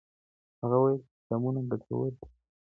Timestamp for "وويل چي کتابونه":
0.79-1.59